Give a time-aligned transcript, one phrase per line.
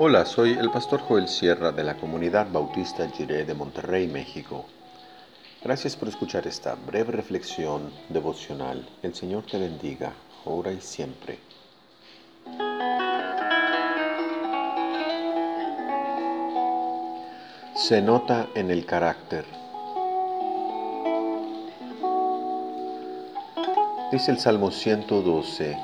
[0.00, 4.64] Hola, soy el pastor Joel Sierra de la comunidad bautista Jiré de Monterrey, México.
[5.60, 8.88] Gracias por escuchar esta breve reflexión devocional.
[9.02, 10.12] El Señor te bendiga,
[10.46, 11.40] ahora y siempre.
[17.74, 19.46] Se nota en el carácter.
[24.12, 25.76] Dice el Salmo 112,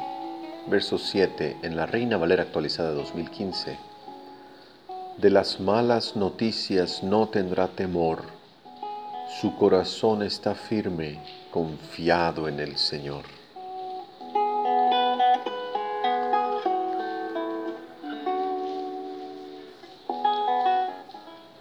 [0.69, 3.94] verso 7, en la Reina Valera actualizada 2015.
[5.18, 8.24] De las malas noticias no tendrá temor,
[9.41, 11.20] su corazón está firme,
[11.52, 13.22] confiado en el Señor.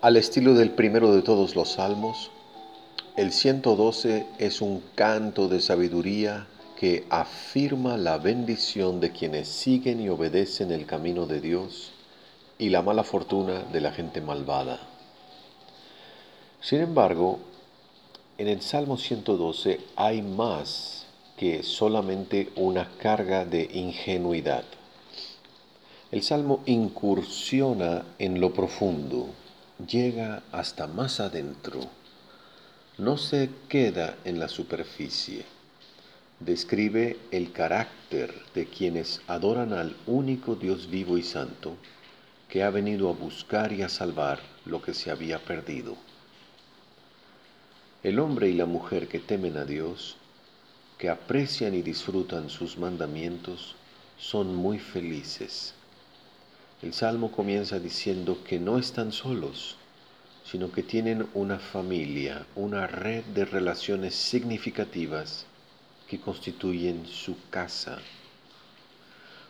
[0.01, 2.31] Al estilo del primero de todos los salmos,
[3.15, 10.09] el 112 es un canto de sabiduría que afirma la bendición de quienes siguen y
[10.09, 11.92] obedecen el camino de Dios
[12.63, 14.79] y la mala fortuna de la gente malvada.
[16.61, 17.39] Sin embargo,
[18.37, 24.63] en el Salmo 112 hay más que solamente una carga de ingenuidad.
[26.09, 29.27] El Salmo incursiona en lo profundo,
[29.85, 31.81] llega hasta más adentro,
[32.97, 35.43] no se queda en la superficie
[36.45, 41.77] describe el carácter de quienes adoran al único Dios vivo y santo,
[42.53, 45.97] que ha venido a buscar y a salvar lo que se había perdido.
[48.03, 50.17] El hombre y la mujer que temen a Dios,
[50.99, 53.73] que aprecian y disfrutan sus mandamientos,
[54.19, 55.73] son muy felices.
[56.83, 59.77] El Salmo comienza diciendo que no están solos,
[60.45, 65.47] sino que tienen una familia, una red de relaciones significativas
[66.07, 67.97] que constituyen su casa.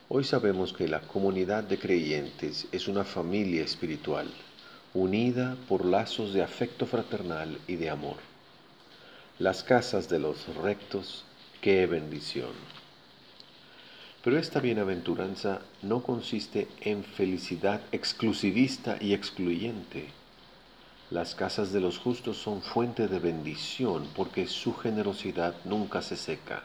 [0.10, 4.28] Hoy sabemos que la comunidad de creyentes es una familia espiritual,
[4.94, 8.18] unida por lazos de afecto fraternal y de amor.
[9.40, 11.26] Las casas de los rectos,
[11.62, 12.52] qué bendición.
[14.24, 20.08] Pero esta bienaventuranza no consiste en felicidad exclusivista y excluyente
[21.14, 26.64] las casas de los justos son fuente de bendición porque su generosidad nunca se seca.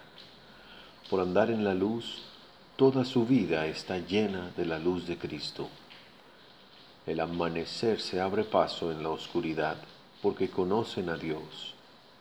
[1.10, 2.22] Por andar en la luz,
[2.78, 5.68] toda su vida está llena de la luz de Cristo.
[7.06, 9.78] El amanecer se abre paso en la oscuridad
[10.22, 11.74] porque conocen a Dios,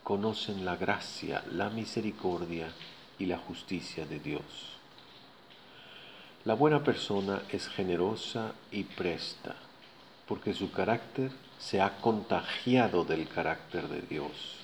[0.03, 2.73] conocen la gracia, la misericordia
[3.19, 4.41] y la justicia de Dios.
[6.44, 9.53] La buena persona es generosa y presta
[10.28, 11.29] porque su carácter
[11.59, 14.56] se ha contagiado del carácter de Dios.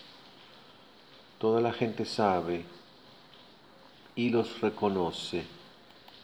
[1.38, 2.66] Toda la gente sabe
[4.16, 5.46] y los reconoce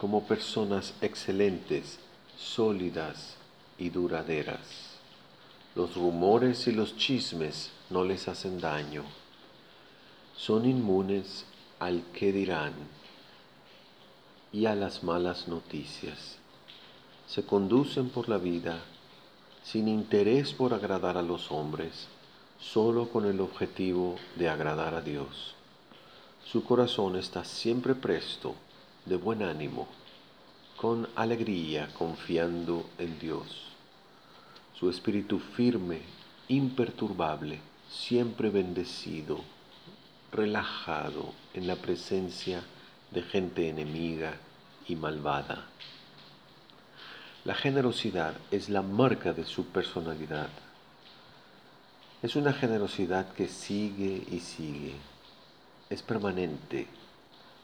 [0.00, 1.98] como personas excelentes,
[2.38, 3.36] sólidas
[3.76, 4.96] y duraderas.
[5.74, 9.04] Los rumores y los chismes no les hacen daño.
[10.34, 11.44] Son inmunes
[11.78, 12.72] al que dirán
[14.54, 16.38] y a las malas noticias.
[17.28, 18.82] Se conducen por la vida
[19.62, 22.08] sin interés por agradar a los hombres,
[22.58, 25.54] solo con el objetivo de agradar a Dios.
[26.42, 28.54] Su corazón está siempre presto,
[29.10, 29.88] de buen ánimo,
[30.76, 33.72] con alegría, confiando en Dios.
[34.78, 36.02] Su espíritu firme,
[36.46, 37.58] imperturbable,
[37.90, 39.40] siempre bendecido,
[40.30, 42.62] relajado en la presencia
[43.10, 44.34] de gente enemiga
[44.86, 45.66] y malvada.
[47.44, 50.50] La generosidad es la marca de su personalidad.
[52.22, 54.94] Es una generosidad que sigue y sigue.
[55.88, 56.86] Es permanente,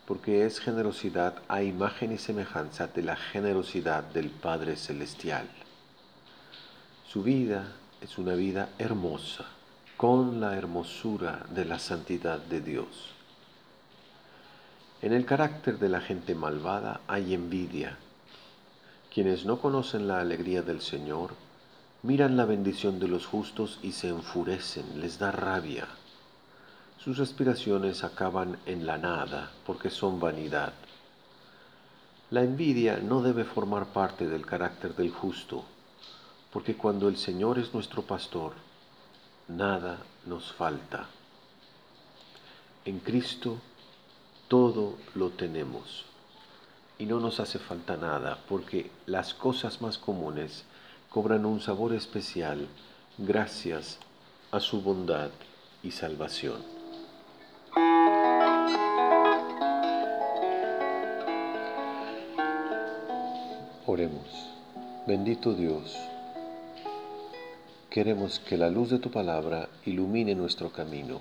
[0.06, 5.48] porque es generosidad a imagen y semejanza de la generosidad del Padre Celestial.
[7.08, 9.46] Su vida es una vida hermosa,
[9.96, 13.14] con la hermosura de la santidad de Dios.
[15.02, 17.96] En el carácter de la gente malvada hay envidia,
[19.12, 21.34] quienes no conocen la alegría del Señor,
[22.02, 25.88] miran la bendición de los justos y se enfurecen, les da rabia.
[26.98, 30.72] Sus aspiraciones acaban en la nada porque son vanidad.
[32.30, 35.64] La envidia no debe formar parte del carácter del justo,
[36.52, 38.54] porque cuando el Señor es nuestro pastor,
[39.46, 41.06] nada nos falta.
[42.84, 43.58] En Cristo
[44.48, 46.04] todo lo tenemos
[46.98, 50.64] y no nos hace falta nada porque las cosas más comunes
[51.10, 52.66] cobran un sabor especial
[53.18, 53.98] gracias
[54.50, 55.30] a su bondad
[55.82, 56.75] y salvación.
[63.88, 64.26] Oremos.
[65.06, 65.96] Bendito Dios,
[67.88, 71.20] queremos que la luz de tu palabra ilumine nuestro camino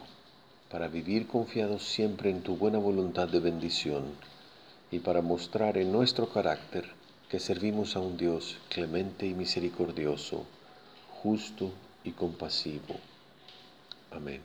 [0.72, 4.06] para vivir confiados siempre en tu buena voluntad de bendición
[4.90, 6.86] y para mostrar en nuestro carácter
[7.30, 10.44] que servimos a un Dios clemente y misericordioso,
[11.22, 11.72] justo
[12.04, 12.96] y compasivo.
[14.10, 14.42] Amén.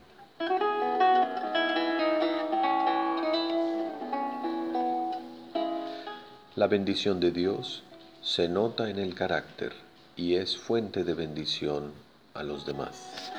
[6.55, 7.83] La bendición de Dios
[8.23, 9.73] se nota en el carácter
[10.15, 11.93] y es fuente de bendición
[12.35, 13.33] a los demás.